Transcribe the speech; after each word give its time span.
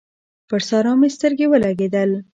پر 0.49 0.61
سارا 0.69 0.93
مې 0.99 1.09
سترګې 1.15 1.45
ولګېدل 1.49 2.11